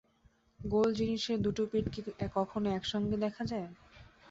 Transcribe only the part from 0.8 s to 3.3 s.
জিনিসের দুটো পিঠ কি কখনো একসঙ্গে